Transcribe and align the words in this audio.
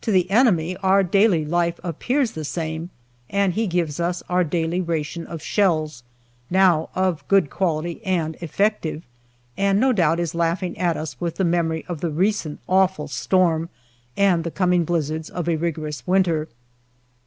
To 0.00 0.10
the 0.10 0.30
enemy 0.30 0.78
our 0.78 1.02
daily 1.02 1.44
life 1.44 1.78
appears 1.84 2.30
the 2.30 2.46
same, 2.46 2.88
and 3.28 3.52
he 3.52 3.66
gives 3.66 4.00
us 4.00 4.22
our 4.26 4.42
daily 4.42 4.80
ration 4.80 5.26
of 5.26 5.42
shells 5.42 6.04
now 6.48 6.88
of 6.94 7.28
good 7.28 7.50
quality 7.50 8.00
and 8.02 8.34
effective 8.36 9.02
and 9.58 9.78
no 9.78 9.92
doubt 9.92 10.20
is 10.20 10.34
laughing 10.34 10.78
at 10.78 10.96
us, 10.96 11.20
with 11.20 11.34
the 11.36 11.44
memory 11.44 11.84
of 11.86 12.00
the 12.00 12.08
recent 12.10 12.60
awful 12.66 13.08
storm 13.08 13.68
and 14.16 14.42
the 14.42 14.50
coming 14.50 14.86
blizzards 14.86 15.28
of 15.28 15.50
a 15.50 15.56
rigorous 15.56 16.02
winter. 16.06 16.48